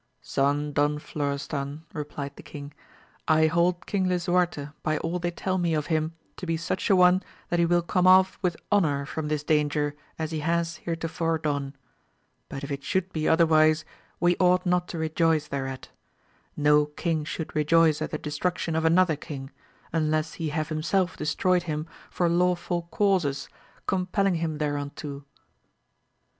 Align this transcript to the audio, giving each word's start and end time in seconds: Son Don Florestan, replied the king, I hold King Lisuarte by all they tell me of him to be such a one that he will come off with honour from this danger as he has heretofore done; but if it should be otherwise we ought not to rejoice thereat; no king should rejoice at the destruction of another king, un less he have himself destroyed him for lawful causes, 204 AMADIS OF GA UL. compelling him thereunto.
Son 0.23 0.73
Don 0.73 0.97
Florestan, 0.97 1.83
replied 1.93 2.35
the 2.35 2.41
king, 2.41 2.73
I 3.27 3.45
hold 3.45 3.85
King 3.85 4.07
Lisuarte 4.09 4.69
by 4.81 4.97
all 4.97 5.19
they 5.19 5.29
tell 5.29 5.59
me 5.59 5.75
of 5.75 5.85
him 5.93 6.15
to 6.37 6.47
be 6.47 6.57
such 6.57 6.89
a 6.89 6.95
one 6.95 7.21
that 7.49 7.59
he 7.59 7.67
will 7.67 7.83
come 7.83 8.07
off 8.07 8.39
with 8.41 8.57
honour 8.71 9.05
from 9.05 9.27
this 9.27 9.43
danger 9.43 9.95
as 10.17 10.31
he 10.31 10.39
has 10.39 10.77
heretofore 10.77 11.37
done; 11.37 11.75
but 12.49 12.63
if 12.63 12.71
it 12.71 12.83
should 12.83 13.13
be 13.13 13.27
otherwise 13.27 13.85
we 14.19 14.35
ought 14.39 14.65
not 14.65 14.87
to 14.87 14.97
rejoice 14.97 15.47
thereat; 15.47 15.89
no 16.57 16.87
king 16.87 17.23
should 17.23 17.55
rejoice 17.55 18.01
at 18.01 18.09
the 18.09 18.17
destruction 18.17 18.75
of 18.75 18.85
another 18.85 19.15
king, 19.15 19.51
un 19.93 20.09
less 20.09 20.33
he 20.33 20.49
have 20.49 20.69
himself 20.69 21.15
destroyed 21.15 21.61
him 21.69 21.85
for 22.09 22.27
lawful 22.27 22.87
causes, 22.89 23.45
204 23.45 23.49
AMADIS 23.49 23.77
OF 23.77 23.85
GA 23.85 23.85
UL. 23.85 23.85
compelling 23.85 24.35
him 24.51 24.57
thereunto. 24.57 25.25